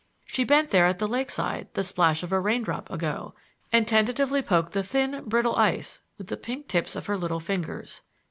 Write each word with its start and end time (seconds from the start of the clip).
She 0.25 0.43
bent 0.43 0.71
there 0.71 0.87
at 0.87 0.97
the 0.97 1.07
lakeside 1.07 1.67
the 1.75 1.83
splash 1.83 2.23
of 2.23 2.31
a 2.31 2.39
raindrop 2.39 2.89
ago 2.89 3.35
and 3.71 3.87
tentatively 3.87 4.41
poked 4.41 4.71
the 4.71 4.81
thin, 4.81 5.23
brittle 5.25 5.55
ice 5.57 6.01
with 6.17 6.25
the 6.25 6.37
pink 6.37 6.67
tips 6.67 6.95
of 6.95 7.05
her 7.05 7.19
little 7.19 7.39
fingers. 7.39 8.01